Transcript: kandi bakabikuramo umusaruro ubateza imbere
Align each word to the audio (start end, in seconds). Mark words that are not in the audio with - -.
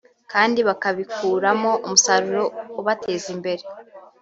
kandi 0.31 0.59
bakabikuramo 0.67 1.71
umusaruro 1.85 2.43
ubateza 2.79 3.27
imbere 3.35 3.63